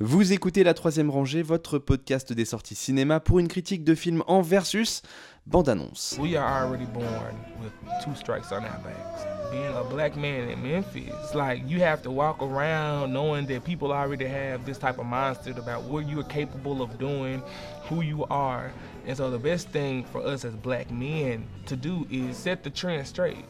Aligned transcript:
Vous 0.00 0.32
écoutez 0.32 0.64
La 0.64 0.74
Troisième 0.74 1.08
Rangée, 1.08 1.42
votre 1.42 1.78
podcast 1.78 2.32
des 2.32 2.44
sorties 2.44 2.74
cinéma 2.74 3.20
pour 3.20 3.38
une 3.38 3.46
critique 3.46 3.84
de 3.84 3.94
film 3.94 4.24
en 4.26 4.42
versus 4.42 5.02
bande-annonce. 5.46 6.16
We 6.18 6.34
are 6.34 6.64
already 6.64 6.86
born 6.86 7.36
with 7.62 7.70
two 8.04 8.12
strikes 8.16 8.50
on 8.50 8.64
our 8.64 8.80
backs. 8.82 9.24
Being 9.52 9.72
a 9.72 9.84
black 9.84 10.16
man 10.16 10.48
in 10.48 10.60
Memphis, 10.60 11.32
like 11.32 11.62
you 11.68 11.80
have 11.80 12.02
to 12.02 12.10
walk 12.10 12.42
around 12.42 13.12
knowing 13.12 13.46
that 13.46 13.62
people 13.62 13.92
already 13.92 14.26
have 14.26 14.64
this 14.66 14.78
type 14.78 14.98
of 14.98 15.06
mindset 15.06 15.58
about 15.58 15.84
what 15.84 16.08
you 16.08 16.18
are 16.18 16.28
capable 16.28 16.82
of 16.82 16.98
doing, 16.98 17.40
who 17.88 18.02
you 18.02 18.24
are. 18.30 18.72
And 19.06 19.16
so 19.16 19.30
the 19.30 19.38
best 19.38 19.68
thing 19.68 20.02
for 20.10 20.26
us 20.26 20.44
as 20.44 20.56
black 20.56 20.90
men 20.90 21.46
to 21.66 21.76
do 21.76 22.04
is 22.10 22.36
set 22.36 22.64
the 22.64 22.70
trend 22.70 23.06
straight. 23.06 23.44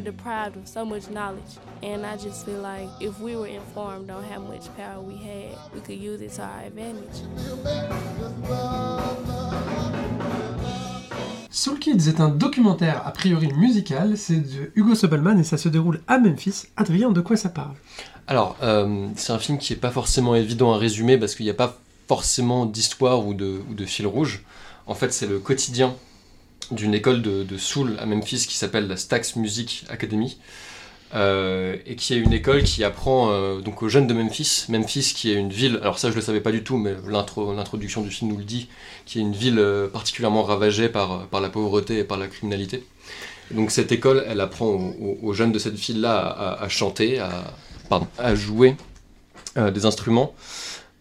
Are 0.00 0.04
deprived 0.04 0.56
of 0.56 0.66
so 0.66 0.84
much 0.84 1.10
knowledge. 1.10 1.58
And 1.82 2.04
I 2.04 2.16
just 2.16 2.44
feel 2.44 2.60
like 2.62 2.88
if 3.00 3.20
we 3.20 3.36
were 3.36 3.48
informed 3.48 4.10
on 4.10 4.22
how 4.24 4.40
much 4.40 4.64
power 4.76 5.00
we 5.00 5.16
had, 5.16 5.56
we 5.74 5.80
could 5.80 6.00
use 6.00 6.20
it 6.22 6.32
to 6.36 6.42
our 6.42 6.64
advantage. 6.66 7.22
Soul 11.50 11.78
Kids 11.78 12.08
est 12.08 12.20
un 12.20 12.30
documentaire 12.30 13.02
a 13.06 13.10
priori 13.10 13.52
musical, 13.52 14.16
c'est 14.16 14.40
de 14.40 14.72
Hugo 14.74 14.94
Sobelman 14.94 15.38
et 15.38 15.44
ça 15.44 15.58
se 15.58 15.68
déroule 15.68 16.00
à 16.08 16.18
Memphis. 16.18 16.66
Adrien, 16.76 17.10
de 17.10 17.20
quoi 17.20 17.36
ça 17.36 17.50
parle? 17.50 17.74
Alors, 18.26 18.56
euh, 18.62 19.08
c'est 19.16 19.32
un 19.32 19.38
film 19.38 19.58
qui 19.58 19.72
n'est 19.72 19.78
pas 19.78 19.90
forcément 19.90 20.34
évident 20.34 20.72
à 20.72 20.78
résumer 20.78 21.18
parce 21.18 21.34
qu'il 21.34 21.44
n'y 21.44 21.50
a 21.50 21.54
pas 21.54 21.78
forcément 22.08 22.64
d'histoire 22.64 23.26
ou 23.26 23.34
de, 23.34 23.60
ou 23.68 23.74
de 23.74 23.84
fil 23.84 24.06
rouge. 24.06 24.42
En 24.86 24.94
fait, 24.94 25.12
c'est 25.12 25.26
le 25.26 25.38
quotidien 25.38 25.94
d'une 26.70 26.94
école 26.94 27.22
de, 27.22 27.42
de, 27.42 27.56
soul 27.58 27.96
à 27.98 28.06
Memphis 28.06 28.46
qui 28.46 28.56
s'appelle 28.56 28.86
la 28.86 28.96
Stax 28.96 29.36
Music 29.36 29.84
Academy. 29.88 30.38
Euh, 31.12 31.76
et 31.86 31.96
qui 31.96 32.14
est 32.14 32.18
une 32.18 32.32
école 32.32 32.62
qui 32.62 32.84
apprend 32.84 33.32
euh, 33.32 33.58
donc 33.60 33.82
aux 33.82 33.88
jeunes 33.88 34.06
de 34.06 34.14
Memphis. 34.14 34.66
Memphis 34.68 35.12
qui 35.14 35.32
est 35.32 35.34
une 35.34 35.50
ville, 35.50 35.78
alors 35.82 35.98
ça 35.98 36.10
je 36.10 36.14
le 36.14 36.20
savais 36.20 36.40
pas 36.40 36.52
du 36.52 36.62
tout, 36.62 36.76
mais 36.76 36.94
l'introduction 37.08 38.02
du 38.02 38.10
film 38.10 38.30
nous 38.30 38.36
le 38.36 38.44
dit, 38.44 38.68
qui 39.06 39.18
est 39.18 39.22
une 39.22 39.32
ville 39.32 39.58
euh, 39.58 39.88
particulièrement 39.88 40.44
ravagée 40.44 40.88
par, 40.88 41.26
la 41.32 41.48
pauvreté 41.48 41.98
et 41.98 42.04
par 42.04 42.16
la 42.16 42.28
criminalité. 42.28 42.84
Donc 43.50 43.72
cette 43.72 43.90
école, 43.90 44.24
elle 44.28 44.40
apprend 44.40 44.92
aux, 45.22 45.32
jeunes 45.32 45.50
de 45.50 45.58
cette 45.58 45.74
ville-là 45.74 46.56
à, 46.60 46.68
chanter, 46.68 47.18
à, 47.18 48.34
jouer 48.36 48.76
des 49.56 49.86
instruments, 49.86 50.32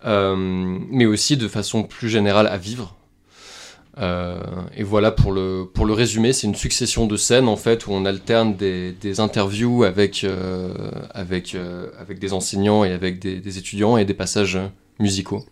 mais 0.04 1.06
aussi 1.06 1.38
de 1.38 1.48
façon 1.48 1.84
plus 1.84 2.10
générale 2.10 2.48
à 2.48 2.58
vivre. 2.58 2.96
Euh, 4.00 4.40
et 4.76 4.84
voilà 4.84 5.12
pour 5.12 5.32
le, 5.32 5.66
pour 5.72 5.86
le 5.86 5.94
résumé, 5.94 6.32
c'est 6.32 6.48
une 6.48 6.56
succession 6.56 7.06
de 7.06 7.18
scènes 7.18 7.48
en 7.48 7.58
fait 7.58 7.88
où 7.88 7.92
on 7.92 8.06
alterne 8.06 8.56
des, 8.56 8.94
des 8.94 9.20
interviews 9.20 9.84
avec, 9.84 10.24
euh, 10.24 10.74
avec, 11.14 11.56
euh, 11.56 11.88
avec 12.00 12.20
des 12.20 12.34
enseignants 12.34 12.84
et 12.84 12.92
avec 12.92 13.20
des, 13.20 13.58
étudiants 13.58 13.98
et 13.98 14.06
des 14.06 14.14
passages 14.14 14.58
musicaux. 15.00 15.46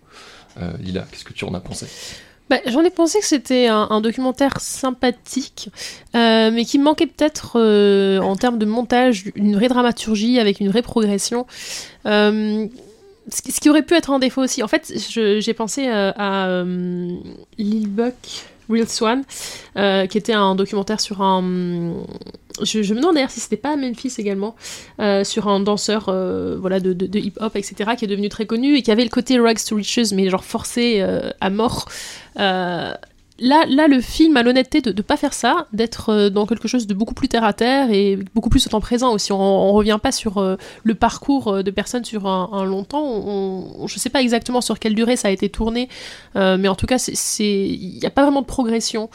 Lila, 0.79 1.05
qu'est-ce 1.11 1.23
que 1.23 1.33
tu 1.33 1.45
en 1.45 1.53
as 1.53 1.59
pensé? 1.59 1.85
Bah, 2.49 2.57
J'en 2.65 2.81
ai 2.81 2.89
pensé 2.89 3.19
que 3.19 3.25
c'était 3.25 3.67
un, 3.67 4.01
documentaire 4.01 4.59
sympathique, 4.59 5.69
mais 6.15 6.65
qui 6.65 6.79
manquait 6.79 7.05
peut-être 7.05 7.59
en 8.19 8.35
termes 8.35 8.57
de 8.57 8.65
montage 8.65 9.25
une 9.35 9.55
vraie 9.55 9.67
dramaturgie 9.67 10.39
avec 10.39 10.59
une 10.59 10.69
vraie 10.69 10.81
progression 10.81 11.45
ce 13.29 13.59
qui 13.59 13.69
aurait 13.69 13.83
pu 13.83 13.93
être 13.95 14.11
un 14.11 14.19
défaut 14.19 14.41
aussi. 14.41 14.63
En 14.63 14.67
fait, 14.67 14.93
j'ai 15.09 15.53
pensé 15.53 15.87
euh, 15.87 16.11
à 16.15 16.47
euh, 16.47 17.15
Lil 17.57 17.89
Buck, 17.89 18.13
Real 18.69 18.87
Swan, 18.87 19.23
euh, 19.77 20.07
qui 20.07 20.17
était 20.17 20.33
un 20.33 20.55
documentaire 20.55 20.99
sur 20.99 21.21
un. 21.21 21.93
Je, 22.63 22.79
me 22.93 22.99
demande 22.99 23.13
d'ailleurs 23.13 23.29
si 23.29 23.39
c'était 23.39 23.57
pas 23.57 23.75
Memphis 23.75 24.15
également, 24.17 24.55
sur 25.23 25.47
un 25.47 25.59
danseur 25.59 26.05
voilà, 26.59 26.79
de, 26.79 26.93
de, 26.93 27.05
de 27.05 27.19
hip-hop, 27.19 27.55
etc., 27.55 27.91
qui 27.97 28.05
est 28.05 28.07
devenu 28.07 28.29
très 28.29 28.45
connu 28.45 28.77
et 28.77 28.81
qui 28.81 28.91
avait 28.91 29.03
le 29.03 29.09
côté 29.09 29.39
Rags 29.39 29.63
to 29.63 29.75
Riches, 29.75 30.11
mais 30.13 30.29
genre 30.29 30.43
forcé 30.43 31.05
à 31.39 31.49
mort 31.49 31.87
là, 33.39 33.65
là, 33.67 33.87
le 33.87 34.01
film 34.01 34.37
a 34.37 34.43
l'honnêteté 34.43 34.81
de 34.81 34.91
ne 34.91 35.01
pas 35.01 35.17
faire 35.17 35.33
ça, 35.33 35.67
d'être 35.73 36.09
euh, 36.09 36.29
dans 36.29 36.45
quelque 36.45 36.67
chose 36.67 36.87
de 36.87 36.93
beaucoup 36.93 37.13
plus 37.13 37.27
terre 37.27 37.43
à 37.43 37.53
terre 37.53 37.91
et 37.91 38.17
beaucoup 38.33 38.49
plus 38.49 38.65
au 38.67 38.69
temps 38.69 38.81
présent 38.81 39.11
aussi. 39.13 39.31
On, 39.31 39.39
on 39.39 39.73
revient 39.73 39.99
pas 40.01 40.11
sur 40.11 40.37
euh, 40.37 40.55
le 40.83 40.95
parcours 40.95 41.47
euh, 41.47 41.63
de 41.63 41.71
personnes 41.71 42.05
sur 42.05 42.27
un, 42.27 42.49
un 42.51 42.65
long 42.65 42.83
temps. 42.83 43.03
On, 43.03 43.87
je 43.87 43.99
sais 43.99 44.09
pas 44.09 44.21
exactement 44.21 44.61
sur 44.61 44.79
quelle 44.79 44.95
durée 44.95 45.15
ça 45.15 45.27
a 45.27 45.31
été 45.31 45.49
tourné, 45.49 45.89
euh, 46.35 46.57
mais 46.57 46.67
en 46.67 46.75
tout 46.75 46.85
cas, 46.85 46.97
il 47.39 47.99
n'y 47.99 48.05
a 48.05 48.09
pas 48.09 48.23
vraiment 48.23 48.41
de 48.41 48.47
progression. 48.47 49.09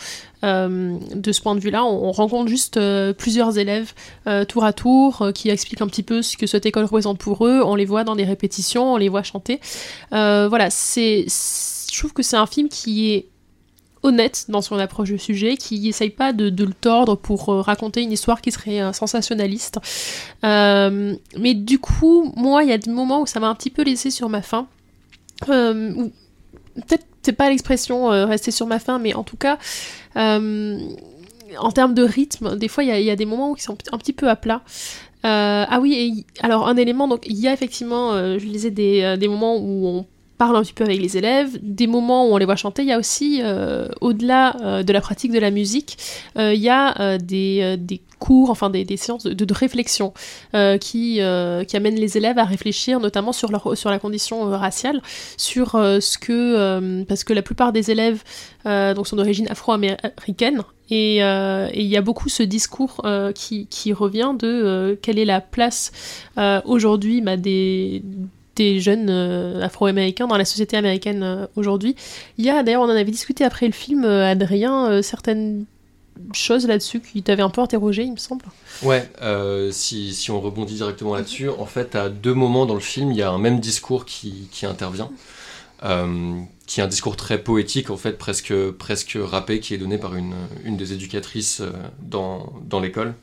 Euh, 0.44 0.96
de 1.14 1.30
ce 1.30 1.40
point 1.40 1.54
de 1.54 1.60
vue-là, 1.60 1.84
on, 1.84 2.08
on, 2.08 2.10
rencontre 2.10 2.48
juste 2.48 2.76
euh, 2.76 3.12
plusieurs 3.12 3.58
élèves 3.58 3.92
tour 4.48 4.64
à 4.64 4.72
tour 4.72 5.30
qui 5.32 5.50
expliquent 5.50 5.82
un 5.82 5.86
petit 5.86 6.02
peu 6.02 6.20
ce 6.20 6.36
que 6.36 6.48
cette 6.48 6.66
école 6.66 6.84
représente 6.84 7.18
pour 7.18 7.46
eux. 7.46 7.62
On 7.64 7.76
les 7.76 7.84
voit 7.84 8.02
dans 8.02 8.16
des 8.16 8.24
répétitions, 8.24 8.94
on 8.94 8.96
les 8.96 9.08
voit 9.08 9.22
chanter. 9.22 9.60
voilà, 10.10 10.68
c'est, 10.70 11.26
je 11.28 11.98
trouve 11.98 12.12
que 12.12 12.22
c'est 12.22 12.36
un 12.36 12.46
film 12.46 12.68
qui 12.68 13.12
est 13.12 13.28
honnête 14.02 14.46
dans 14.48 14.62
son 14.62 14.78
approche 14.78 15.10
du 15.10 15.18
sujet, 15.18 15.56
qui 15.56 15.88
essaye 15.88 16.10
pas 16.10 16.32
de, 16.32 16.50
de 16.50 16.64
le 16.64 16.74
tordre 16.74 17.14
pour 17.14 17.48
euh, 17.48 17.60
raconter 17.60 18.02
une 18.02 18.12
histoire 18.12 18.40
qui 18.40 18.50
serait 18.50 18.80
euh, 18.80 18.92
sensationnaliste. 18.92 19.78
Euh, 20.44 21.14
mais 21.38 21.54
du 21.54 21.78
coup, 21.78 22.32
moi, 22.36 22.64
il 22.64 22.70
y 22.70 22.72
a 22.72 22.78
des 22.78 22.90
moments 22.90 23.22
où 23.22 23.26
ça 23.26 23.40
m'a 23.40 23.48
un 23.48 23.54
petit 23.54 23.70
peu 23.70 23.82
laissé 23.82 24.10
sur 24.10 24.28
ma 24.28 24.42
faim. 24.42 24.66
Euh, 25.48 26.08
Peut-être 26.74 27.04
c'est 27.22 27.32
pas 27.32 27.50
l'expression 27.50 28.06
rester 28.06 28.50
sur 28.50 28.66
ma 28.66 28.78
faim, 28.80 28.98
mais 28.98 29.14
en 29.14 29.22
tout 29.22 29.36
cas, 29.36 29.58
en 30.16 31.72
termes 31.72 31.94
de 31.94 32.02
rythme, 32.02 32.56
des 32.56 32.66
fois, 32.66 32.82
il 32.82 32.98
y, 32.98 33.04
y, 33.04 33.10
a 33.10 33.14
des 33.14 33.26
moments 33.26 33.50
où 33.50 33.56
ils 33.56 33.60
sont 33.60 33.76
un 33.92 33.98
petit 33.98 34.14
peu 34.14 34.28
à 34.28 34.34
plat. 34.34 34.62
ah 35.22 35.78
oui, 35.80 35.94
et, 35.94 36.42
alors 36.44 36.66
un 36.66 36.76
élément, 36.76 37.06
donc 37.06 37.24
il 37.26 37.38
y 37.38 37.46
a 37.46 37.52
effectivement, 37.52 38.14
je 38.38 38.44
lisais 38.44 38.72
des, 38.72 39.16
des 39.18 39.28
moments 39.28 39.56
où 39.56 39.86
on 39.86 40.06
parle 40.42 40.56
un 40.56 40.62
petit 40.62 40.72
peu 40.72 40.82
avec 40.82 41.00
les 41.00 41.16
élèves, 41.16 41.56
des 41.62 41.86
moments 41.86 42.26
où 42.26 42.32
on 42.34 42.36
les 42.36 42.46
voit 42.46 42.56
chanter. 42.56 42.82
Il 42.82 42.88
y 42.88 42.92
a 42.92 42.98
aussi, 42.98 43.42
euh, 43.44 43.86
au-delà 44.00 44.56
euh, 44.60 44.82
de 44.82 44.92
la 44.92 45.00
pratique 45.00 45.30
de 45.30 45.38
la 45.38 45.52
musique, 45.52 45.96
euh, 46.36 46.52
il 46.52 46.60
y 46.60 46.68
a 46.68 47.16
des, 47.18 47.76
des, 47.78 48.00
cours, 48.18 48.50
enfin 48.50 48.68
des, 48.68 48.84
des 48.84 48.96
séances 48.96 49.22
de, 49.22 49.54
réflexion 49.54 50.12
qui, 50.80 51.20
qui 51.68 51.76
amènent 51.76 52.00
les 52.06 52.16
élèves 52.16 52.38
à 52.38 52.44
réfléchir 52.44 52.98
notamment 52.98 53.32
sur, 53.32 53.52
leur, 53.52 53.76
sur 53.76 53.90
la 53.90 54.00
condition 54.00 54.50
raciale, 54.50 55.00
sur 55.36 55.72
ce 55.72 56.18
que... 56.18 57.04
parce 57.04 57.22
que 57.22 57.32
la 57.32 57.42
plupart 57.42 57.72
des 57.72 57.90
élèves 57.90 58.22
donc 58.64 59.06
sont 59.06 59.16
d'origine 59.16 59.48
afro-américaine 59.48 60.62
et 60.90 61.18
il 61.18 61.86
y 61.86 61.96
a 61.96 62.02
beaucoup 62.02 62.28
ce 62.28 62.42
discours 62.44 63.04
qui, 63.34 63.66
qui, 63.66 63.92
revient 63.92 64.34
de 64.38 64.98
quelle 65.02 65.18
est 65.18 65.24
la 65.24 65.40
place 65.40 65.92
aujourd'hui 66.64 67.20
bah, 67.20 67.36
des 67.36 68.02
des 68.56 68.80
jeunes 68.80 69.08
euh, 69.08 69.62
afro-américains 69.62 70.26
dans 70.26 70.36
la 70.36 70.44
société 70.44 70.76
américaine 70.76 71.22
euh, 71.22 71.46
aujourd'hui. 71.56 71.96
Il 72.38 72.44
y 72.44 72.50
a 72.50 72.62
d'ailleurs, 72.62 72.82
on 72.82 72.86
en 72.86 72.90
avait 72.90 73.04
discuté 73.04 73.44
après 73.44 73.66
le 73.66 73.72
film, 73.72 74.04
euh, 74.04 74.30
Adrien, 74.30 75.02
certaines 75.02 75.64
choses 76.34 76.66
là-dessus 76.66 77.00
qui 77.00 77.22
t'avaient 77.22 77.42
un 77.42 77.50
peu 77.50 77.62
interrogé, 77.62 78.02
il 78.02 78.12
me 78.12 78.16
semble. 78.18 78.44
Ouais, 78.82 79.08
si, 79.72 80.12
si, 80.12 80.30
on 80.30 80.40
rebondit 80.40 80.74
directement 80.74 81.14
là-dessus, 81.14 81.48
en 81.48 81.66
fait, 81.66 81.94
à 81.94 82.10
deux 82.10 82.34
moments 82.34 82.66
dans 82.66 82.74
le 82.74 82.80
film, 82.80 83.10
il 83.10 83.16
y 83.16 83.22
a 83.22 83.30
un 83.30 83.38
même 83.38 83.60
discours 83.60 84.04
qui, 84.04 84.48
qui 84.52 84.66
intervient, 84.66 85.10
qui 85.80 86.80
est 86.80 86.82
un 86.82 86.88
discours 86.88 87.16
très 87.16 87.38
poétique, 87.38 87.88
en 87.88 87.96
fait, 87.96 88.18
presque, 88.18 88.54
presque 88.72 89.16
rappé, 89.20 89.58
qui 89.60 89.72
est 89.72 89.78
donné 89.78 89.96
par 89.96 90.14
une, 90.14 90.34
une 90.64 90.76
des 90.76 90.92
éducatrices 90.92 91.62
dans, 92.02 92.52
dans 92.68 92.78
l'école. 92.78 93.14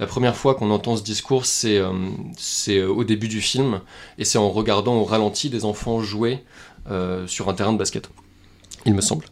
La 0.00 0.06
première 0.06 0.36
fois 0.36 0.54
qu'on 0.54 0.70
entend 0.70 0.96
ce 0.96 1.02
discours, 1.02 1.44
c'est 1.46 1.78
euh, 1.78 2.88
au 2.88 3.04
début 3.04 3.28
du 3.28 3.40
film, 3.40 3.80
et 4.18 4.24
c'est 4.24 4.38
en 4.38 4.50
regardant 4.50 4.96
au 4.96 5.04
ralenti 5.04 5.50
des 5.50 5.64
enfants 5.64 6.00
jouer 6.00 6.44
euh, 6.90 7.26
sur 7.26 7.48
un 7.48 7.54
terrain 7.54 7.72
de 7.72 7.78
basket, 7.78 8.08
il 8.86 8.94
me 8.94 9.00
semble. 9.00 9.26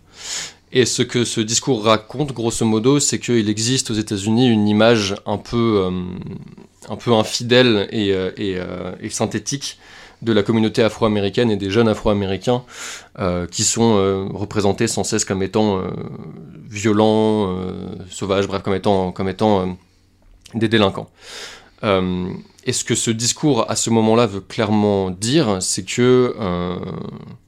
Et 0.72 0.84
ce 0.84 1.02
que 1.02 1.24
ce 1.24 1.40
discours 1.40 1.84
raconte, 1.84 2.32
grosso 2.32 2.66
modo, 2.66 2.98
c'est 2.98 3.18
qu'il 3.18 3.48
existe 3.48 3.90
aux 3.90 3.94
États-Unis 3.94 4.48
une 4.48 4.66
image 4.68 5.14
un 5.24 5.38
peu, 5.38 5.84
euh, 5.86 5.90
un 6.88 6.96
peu 6.96 7.12
infidèle 7.12 7.88
et, 7.90 8.12
euh, 8.12 8.30
euh, 8.38 9.10
synthétique 9.10 9.78
de 10.22 10.32
la 10.32 10.42
communauté 10.42 10.82
afro-américaine 10.82 11.50
et 11.50 11.56
des 11.56 11.70
jeunes 11.70 11.88
afro-américains 11.88 12.64
euh, 13.18 13.46
qui 13.46 13.64
sont 13.64 14.28
représentés 14.32 14.86
sans 14.86 15.04
cesse 15.04 15.24
comme 15.24 15.42
étant 15.42 15.82
violents, 16.70 17.54
sauvages, 18.10 18.48
bref, 18.48 18.62
comme 18.62 18.74
étant, 18.74 19.12
comme 19.12 19.28
étant 19.28 19.76
des 20.54 20.68
délinquants. 20.68 21.10
Euh, 21.84 22.28
et 22.66 22.72
ce 22.72 22.82
que 22.82 22.96
ce 22.96 23.12
discours 23.12 23.70
à 23.70 23.76
ce 23.76 23.90
moment-là 23.90 24.26
veut 24.26 24.40
clairement 24.40 25.10
dire, 25.10 25.58
c'est 25.60 25.84
que 25.84 26.34
euh, 26.38 26.76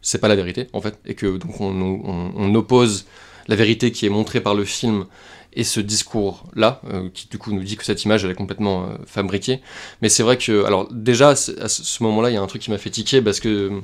c'est 0.00 0.20
pas 0.20 0.28
la 0.28 0.36
vérité 0.36 0.68
en 0.72 0.80
fait, 0.80 0.98
et 1.06 1.14
que 1.14 1.36
donc 1.38 1.60
on, 1.60 2.54
oppose 2.54 3.06
la 3.48 3.56
vérité 3.56 3.90
qui 3.90 4.06
est 4.06 4.10
montrée 4.10 4.40
par 4.40 4.54
le 4.54 4.64
film 4.64 5.06
et 5.54 5.64
ce 5.64 5.80
discours-là, 5.80 6.80
euh, 6.92 7.08
qui 7.12 7.26
du 7.28 7.36
coup 7.36 7.52
nous 7.52 7.64
dit 7.64 7.76
que 7.76 7.84
cette 7.84 8.04
image 8.04 8.24
elle 8.24 8.30
est 8.30 8.36
complètement 8.36 8.84
euh, 8.84 8.96
fabriquée. 9.06 9.60
Mais 10.02 10.08
c'est 10.08 10.22
vrai 10.22 10.38
que, 10.38 10.64
alors 10.64 10.86
déjà 10.92 11.30
à 11.30 11.34
ce 11.34 12.02
moment-là, 12.04 12.30
il 12.30 12.34
y 12.34 12.36
a 12.36 12.42
un 12.42 12.46
truc 12.46 12.62
qui 12.62 12.70
m'a 12.70 12.78
fait 12.78 12.90
tiquer 12.90 13.20
parce 13.20 13.40
que 13.40 13.82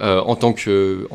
euh, 0.00 0.20
en 0.20 0.36
tant, 0.36 0.52
que, 0.52 1.06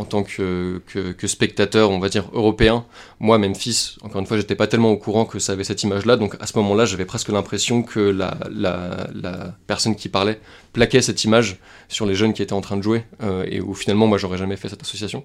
spectateur, 1.25 1.89
on 1.89 1.99
va 1.99 2.09
dire, 2.09 2.25
européen, 2.33 2.85
moi, 3.19 3.37
Memphis, 3.37 3.97
encore 4.01 4.19
une 4.19 4.27
fois, 4.27 4.37
j'étais 4.37 4.55
pas 4.55 4.67
tellement 4.67 4.91
au 4.91 4.97
courant 4.97 5.25
que 5.25 5.39
ça 5.39 5.53
avait 5.53 5.63
cette 5.63 5.81
image-là, 5.83 6.17
donc 6.17 6.35
à 6.39 6.45
ce 6.45 6.57
moment-là, 6.57 6.85
j'avais 6.85 7.05
presque 7.05 7.29
l'impression 7.29 7.83
que 7.83 7.99
la, 7.99 9.55
personne 9.67 9.95
qui 9.95 10.09
parlait 10.09 10.39
plaquait 10.73 11.01
cette 11.01 11.23
image 11.23 11.57
sur 11.87 12.05
les 12.05 12.15
jeunes 12.15 12.33
qui 12.33 12.41
étaient 12.41 12.53
en 12.53 12.61
train 12.61 12.77
de 12.77 12.83
jouer, 12.83 13.05
euh, 13.23 13.45
et 13.49 13.61
où 13.61 13.73
finalement, 13.73 14.07
moi, 14.07 14.17
j'aurais 14.17 14.37
jamais 14.37 14.57
fait 14.57 14.69
cette 14.69 14.81
association. 14.81 15.23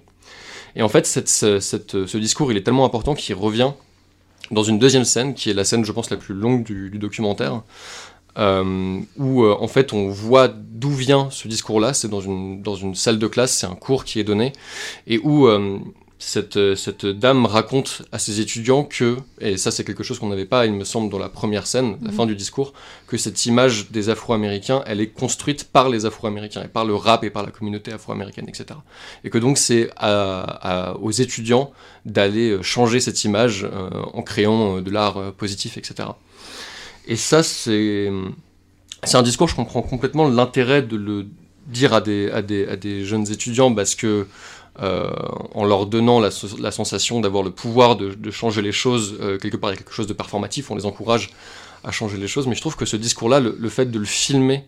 Et 0.75 0.81
en 0.81 0.89
fait, 0.89 1.05
ce 1.05 2.17
discours, 2.17 2.51
il 2.51 2.57
est 2.57 2.63
tellement 2.63 2.85
important 2.85 3.13
qu'il 3.13 3.35
revient 3.35 3.71
dans 4.49 4.63
une 4.63 4.79
deuxième 4.79 5.05
scène, 5.05 5.33
qui 5.33 5.49
est 5.49 5.53
la 5.53 5.65
scène, 5.65 5.85
je 5.85 5.91
pense, 5.91 6.09
la 6.09 6.17
plus 6.17 6.33
longue 6.33 6.63
du 6.63 6.97
documentaire, 6.97 7.61
euh, 8.37 8.99
où 9.17 9.43
euh, 9.43 9.57
en 9.59 9.67
fait 9.67 9.91
on 9.91 10.07
voit 10.07 10.47
d'où 10.47 10.91
vient 10.91 11.29
ce 11.31 11.47
discours-là. 11.47 11.93
C'est 11.93 12.07
dans 12.07 12.21
une, 12.21 12.61
dans 12.61 12.75
une 12.75 12.95
salle 12.95 13.19
de 13.19 13.27
classe, 13.27 13.51
c'est 13.57 13.67
un 13.67 13.75
cours 13.75 14.05
qui 14.05 14.19
est 14.19 14.23
donné, 14.23 14.53
et 15.05 15.19
où 15.19 15.47
euh, 15.47 15.79
cette, 16.17 16.75
cette, 16.75 17.05
dame 17.05 17.45
raconte 17.45 18.03
à 18.11 18.19
ses 18.19 18.39
étudiants 18.39 18.83
que, 18.83 19.17
et 19.39 19.57
ça 19.57 19.71
c'est 19.71 19.83
quelque 19.83 20.03
chose 20.03 20.19
qu'on 20.19 20.29
n'avait 20.29 20.45
pas, 20.45 20.65
il 20.65 20.73
me 20.73 20.85
semble, 20.85 21.11
dans 21.11 21.17
la 21.17 21.29
première 21.29 21.67
scène, 21.67 21.97
la 22.01 22.11
mhm. 22.11 22.17
fin 22.17 22.25
du 22.25 22.35
discours, 22.35 22.73
que 23.07 23.17
cette 23.17 23.45
image 23.47 23.89
des 23.89 24.09
Afro-Américains, 24.09 24.83
elle 24.85 25.01
est 25.01 25.09
construite 25.09 25.65
par 25.65 25.89
les 25.89 26.05
Afro-Américains, 26.05 26.63
et 26.63 26.67
par 26.67 26.85
le 26.85 26.95
rap 26.95 27.23
et 27.23 27.31
par 27.31 27.43
la 27.43 27.51
communauté 27.51 27.91
afro-américaine, 27.91 28.47
etc. 28.47 28.79
Et 29.23 29.29
que 29.29 29.39
donc 29.39 29.57
c'est 29.57 29.89
aux 31.01 31.11
étudiants 31.11 31.71
d'aller 32.05 32.61
changer 32.61 32.99
cette 32.99 33.23
image 33.23 33.67
en 34.13 34.21
créant 34.21 34.79
de 34.79 34.91
l'art 34.91 35.33
positif, 35.33 35.77
etc. 35.77 36.09
Et 37.07 37.15
ça, 37.15 37.43
c'est 37.43 38.09
un 39.13 39.23
discours, 39.23 39.47
je 39.47 39.55
comprends 39.55 39.81
complètement 39.81 40.27
l'intérêt 40.27 40.81
de 40.81 40.95
le 40.95 41.27
dire 41.67 41.93
à 41.93 42.01
des, 42.01 43.05
jeunes 43.05 43.31
étudiants 43.31 43.73
parce 43.73 43.95
que 43.95 44.27
euh, 44.81 45.11
en 45.53 45.65
leur 45.65 45.85
donnant 45.85 46.19
la, 46.19 46.31
sensation 46.31 47.19
d'avoir 47.19 47.43
le 47.43 47.51
pouvoir 47.51 47.95
de, 47.95 48.31
changer 48.31 48.61
les 48.61 48.71
choses, 48.71 49.17
euh, 49.21 49.37
quelque 49.37 49.57
part 49.57 49.71
il 49.71 49.73
y 49.73 49.75
a 49.75 49.77
quelque 49.77 49.93
chose 49.93 50.07
de 50.07 50.13
performatif, 50.13 50.71
on 50.71 50.75
les 50.75 50.85
encourage 50.85 51.31
à 51.83 51.91
changer 51.91 52.17
les 52.17 52.27
choses, 52.27 52.47
mais 52.47 52.55
je 52.55 52.61
trouve 52.61 52.75
que 52.75 52.85
ce 52.85 52.95
discours-là, 52.95 53.39
le, 53.39 53.69
fait 53.69 53.89
de 53.89 53.97
le 53.97 54.05
filmer 54.05 54.65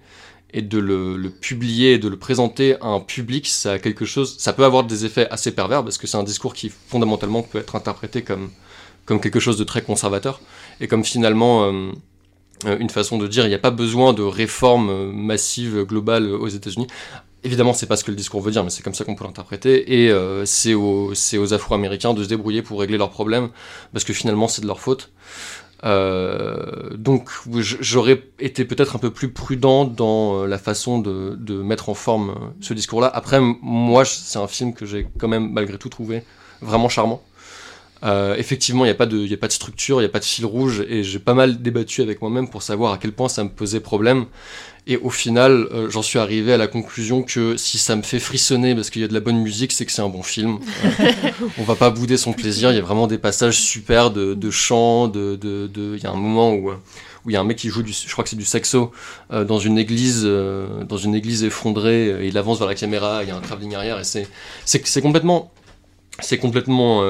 et 0.51 0.61
de 0.61 0.79
le, 0.79 1.29
publier 1.29 1.99
de 1.99 2.07
le 2.07 2.17
présenter 2.17 2.75
à 2.81 2.87
un 2.87 2.99
public, 2.99 3.47
ça 3.47 3.73
a 3.73 3.79
quelque 3.79 4.05
chose, 4.05 4.35
ça 4.39 4.53
peut 4.53 4.65
avoir 4.65 4.83
des 4.83 5.05
effets 5.05 5.27
assez 5.29 5.51
pervers 5.51 5.83
parce 5.83 5.97
que 5.97 6.07
c'est 6.07 6.17
un 6.17 6.23
discours 6.23 6.53
qui 6.53 6.69
fondamentalement 6.69 7.43
peut 7.43 7.59
être 7.59 7.75
interprété 7.75 8.23
comme, 8.23 8.49
quelque 9.05 9.39
chose 9.39 9.57
de 9.57 9.63
très 9.63 9.81
conservateur. 9.83 10.41
Et 10.79 10.87
comme 10.87 11.03
finalement 11.03 11.65
euh, 11.65 11.91
une 12.65 12.89
façon 12.89 13.17
de 13.17 13.27
dire 13.27 13.45
il 13.45 13.49
n'y 13.49 13.55
a 13.55 13.59
pas 13.59 13.71
besoin 13.71 14.13
de 14.13 14.23
réformes 14.23 14.89
euh, 14.89 15.11
massives, 15.11 15.83
globales 15.83 16.31
aux 16.31 16.47
États-Unis. 16.47 16.87
Évidemment, 17.43 17.73
c'est 17.73 17.87
pas 17.87 17.97
ce 17.97 18.03
que 18.03 18.11
le 18.11 18.17
discours 18.17 18.41
veut 18.41 18.51
dire, 18.51 18.63
mais 18.63 18.69
c'est 18.69 18.83
comme 18.83 18.93
ça 18.93 19.03
qu'on 19.03 19.15
peut 19.15 19.25
l'interpréter. 19.25 20.01
Et 20.01 20.09
euh, 20.09 20.45
c'est 20.45 20.73
aux, 20.73 21.11
aux 21.11 21.53
Afro-Américains 21.53 22.13
de 22.13 22.23
se 22.23 22.29
débrouiller 22.29 22.61
pour 22.61 22.79
régler 22.79 22.97
leurs 22.97 23.09
problèmes, 23.09 23.49
parce 23.91 24.05
que 24.05 24.13
finalement, 24.13 24.47
c'est 24.47 24.61
de 24.61 24.67
leur 24.67 24.79
faute. 24.79 25.11
Euh, 25.83 26.91
donc, 26.95 27.29
j'aurais 27.59 28.23
été 28.39 28.63
peut-être 28.63 28.95
un 28.95 28.99
peu 28.99 29.11
plus 29.11 29.33
prudent 29.33 29.83
dans 29.83 30.45
la 30.45 30.57
façon 30.57 30.99
de, 30.99 31.35
de 31.37 31.55
mettre 31.61 31.89
en 31.89 31.93
forme 31.93 32.53
ce 32.61 32.73
discours-là. 32.73 33.11
Après, 33.13 33.41
moi, 33.41 34.05
c'est 34.05 34.39
un 34.39 34.47
film 34.47 34.73
que 34.73 34.85
j'ai 34.85 35.05
quand 35.19 35.27
même, 35.27 35.51
malgré 35.51 35.77
tout, 35.77 35.89
trouvé 35.89 36.23
vraiment 36.61 36.87
charmant. 36.87 37.21
Euh, 38.03 38.35
effectivement, 38.35 38.83
il 38.83 38.89
n'y 38.89 38.91
a, 38.91 38.95
pas 38.95 39.05
de, 39.05 39.31
a 39.33 39.37
pas 39.37 39.47
de 39.47 39.53
structure, 39.53 39.99
il 39.99 40.03
n'y 40.03 40.09
a 40.09 40.11
pas 40.11 40.19
de 40.19 40.25
fil 40.25 40.45
rouge, 40.45 40.83
et 40.89 41.03
j'ai 41.03 41.19
pas 41.19 41.33
mal 41.33 41.61
débattu 41.61 42.01
avec 42.01 42.21
moi-même 42.21 42.49
pour 42.49 42.61
savoir 42.61 42.93
à 42.93 42.97
quel 42.97 43.13
point 43.13 43.29
ça 43.29 43.43
me 43.43 43.49
posait 43.49 43.79
problème. 43.79 44.25
Et 44.85 44.97
au 44.97 45.09
final, 45.09 45.69
euh, 45.71 45.89
j'en 45.89 46.01
suis 46.01 46.19
arrivé 46.19 46.51
à 46.51 46.57
la 46.57 46.67
conclusion 46.67 47.23
que 47.23 47.55
si 47.55 47.77
ça 47.77 47.95
me 47.95 48.01
fait 48.01 48.19
frissonner 48.19 48.75
parce 48.75 48.89
qu'il 48.89 49.01
y 49.01 49.05
a 49.05 49.07
de 49.07 49.13
la 49.13 49.21
bonne 49.21 49.37
musique, 49.39 49.71
c'est 49.71 49.85
que 49.85 49.93
c'est 49.93 50.01
un 50.01 50.09
bon 50.09 50.23
film. 50.23 50.59
Euh, 50.83 51.11
on 51.57 51.63
va 51.63 51.75
pas 51.75 51.89
bouder 51.89 52.17
son 52.17 52.33
plaisir. 52.33 52.69
Il 52.71 52.75
y 52.75 52.79
a 52.79 52.81
vraiment 52.81 53.07
des 53.07 53.17
passages 53.17 53.57
super 53.57 54.11
de, 54.11 54.33
de 54.33 54.51
chant. 54.51 55.07
De, 55.07 55.37
de, 55.37 55.69
Il 55.95 56.03
y 56.03 56.05
a 56.05 56.11
un 56.11 56.17
moment 56.17 56.53
où 56.53 56.71
où 57.25 57.29
il 57.29 57.33
y 57.33 57.37
a 57.37 57.39
un 57.39 57.45
mec 57.45 57.57
qui 57.57 57.69
joue 57.69 57.83
du, 57.83 57.93
je 57.93 58.11
crois 58.11 58.25
que 58.25 58.29
c'est 58.29 58.35
du 58.35 58.43
saxo 58.43 58.91
dans 59.29 59.57
une 59.57 59.77
église, 59.77 60.25
dans 60.25 60.97
une 60.97 61.15
église 61.15 61.45
effondrée. 61.45 62.09
Et 62.25 62.27
il 62.27 62.37
avance 62.37 62.59
vers 62.59 62.67
la 62.67 62.75
caméra. 62.75 63.23
Il 63.23 63.29
y 63.29 63.31
a 63.31 63.37
un 63.37 63.39
travelling 63.39 63.75
arrière 63.75 63.97
et 63.97 64.03
c'est, 64.03 64.27
c'est, 64.65 65.01
complètement, 65.01 65.53
c'est 66.19 66.37
complètement 66.37 67.01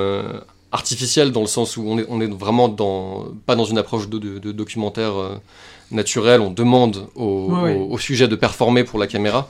artificiel 0.73 1.31
dans 1.31 1.41
le 1.41 1.47
sens 1.47 1.77
où 1.77 1.83
on 1.87 1.99
est, 1.99 2.05
on 2.09 2.19
est 2.19 2.27
vraiment 2.27 2.67
dans, 2.67 3.27
pas 3.45 3.55
dans 3.55 3.63
une 3.63 3.77
approche 3.77 4.09
de, 4.09 4.17
de, 4.17 4.51
documentaire 4.51 5.15
euh, 5.15 5.35
naturel, 5.91 6.41
on 6.41 6.49
demande 6.49 7.07
au, 7.15 7.97
sujet 7.99 8.27
de 8.27 8.35
performer 8.35 8.83
pour 8.83 8.97
la 8.97 9.05
caméra, 9.05 9.47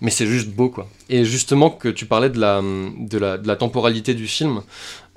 mais 0.00 0.10
c'est 0.10 0.26
juste 0.26 0.48
beau 0.48 0.68
quoi. 0.68 0.86
Et 1.08 1.24
justement 1.24 1.70
que 1.70 1.88
tu 1.88 2.06
parlais 2.06 2.30
de 2.30 2.38
la, 2.38 2.62
de 2.62 3.18
la, 3.18 3.36
de 3.36 3.48
la 3.48 3.56
temporalité 3.56 4.14
du 4.14 4.28
film, 4.28 4.62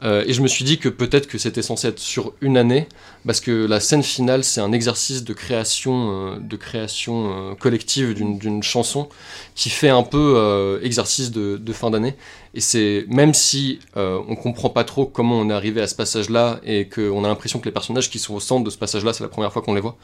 euh, 0.03 0.23
et 0.27 0.33
je 0.33 0.41
me 0.41 0.47
suis 0.47 0.65
dit 0.65 0.79
que 0.79 0.89
peut-être 0.89 1.27
que 1.27 1.37
c'était 1.37 1.61
censé 1.61 1.87
être 1.87 1.99
sur 1.99 2.33
une 2.41 2.57
année, 2.57 2.87
parce 3.25 3.39
que 3.39 3.65
la 3.65 3.79
scène 3.79 4.03
finale, 4.03 4.43
c'est 4.43 4.59
un 4.59 4.71
exercice 4.73 5.23
de 5.23 5.33
création, 5.33 6.33
euh, 6.33 6.39
de 6.39 6.55
création 6.57 7.51
euh, 7.51 7.55
collective 7.55 8.13
d'une 8.13 8.63
chanson 8.63 9.07
qui 9.55 9.69
fait 9.69 9.89
un 9.89 10.03
peu 10.03 10.79
exercice 10.83 11.31
de, 11.31 11.57
de 11.57 11.73
fin 11.73 11.89
d'année. 11.89 12.15
Et 12.55 12.59
c'est 12.61 13.05
même 13.07 13.33
si 13.33 13.79
on 13.95 14.35
comprend 14.35 14.69
pas 14.69 14.83
trop 14.83 15.05
comment 15.05 15.39
on 15.39 15.49
est 15.49 15.53
arrivé 15.53 15.81
à 15.81 15.87
ce 15.87 15.95
passage-là 15.95 16.59
et 16.63 16.87
qu'on 16.87 17.23
a 17.23 17.27
l'impression 17.27 17.59
que 17.59 17.65
les 17.65 17.71
personnages 17.71 18.09
qui 18.09 18.19
sont 18.19 18.35
au 18.35 18.39
centre 18.39 18.63
de 18.63 18.69
ce 18.69 18.77
passage-là, 18.77 19.13
c'est 19.13 19.23
la 19.23 19.29
première 19.29 19.51
fois 19.51 19.61
qu'on 19.61 19.73
les 19.73 19.81
voit. 19.81 19.97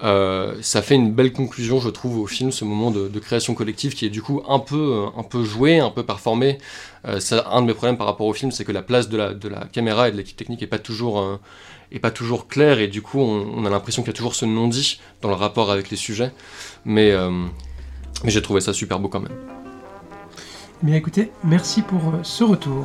Ça 0.00 0.82
fait 0.82 0.94
une 0.94 1.12
belle 1.12 1.32
conclusion, 1.32 1.80
je 1.80 1.88
trouve, 1.88 2.18
au 2.18 2.26
film, 2.26 2.52
ce 2.52 2.64
moment 2.64 2.90
de, 2.90 3.18
création 3.18 3.54
collective 3.54 3.94
qui 3.94 4.06
est 4.06 4.10
du 4.10 4.22
coup 4.22 4.42
un 4.48 4.58
peu, 4.58 5.06
un 5.16 5.22
peu 5.22 5.44
joué, 5.44 5.78
un 5.78 5.90
peu 5.90 6.04
performé, 6.04 6.58
euh, 7.06 7.20
un 7.46 7.62
de 7.62 7.66
mes 7.66 7.74
problèmes 7.74 7.96
par 7.96 8.06
rapport 8.06 8.26
au 8.26 8.32
film, 8.32 8.50
c'est 8.50 8.64
que 8.64 8.72
la 8.72 8.82
place 8.82 9.08
de 9.08 9.16
la, 9.16 9.64
caméra 9.72 10.08
et 10.08 10.12
de 10.12 10.16
l'équipe 10.16 10.36
technique 10.36 10.62
est 10.62 10.66
pas 10.66 10.78
toujours 10.78 11.20
euh, 11.20 11.40
pas 12.02 12.10
toujours 12.10 12.48
claire 12.48 12.78
et 12.78 12.88
du 12.88 13.00
coup 13.00 13.20
on, 13.20 13.64
a 13.64 13.70
l'impression 13.70 14.02
qu'il 14.02 14.10
y 14.10 14.14
a 14.14 14.16
toujours 14.16 14.34
ce 14.34 14.44
non-dit 14.44 15.00
dans 15.22 15.28
le 15.28 15.34
rapport 15.34 15.70
avec 15.70 15.90
les 15.90 15.96
sujets. 15.96 16.32
Mais, 16.84 17.12
euh, 17.12 17.46
j'ai 18.24 18.42
trouvé 18.42 18.60
ça 18.60 18.72
super 18.72 18.98
beau 18.98 19.08
quand 19.08 19.20
même. 19.20 19.36
Mais 20.82 20.96
écoutez, 20.96 21.30
merci 21.44 21.82
pour 21.82 22.00
ce 22.22 22.44
retour. 22.44 22.84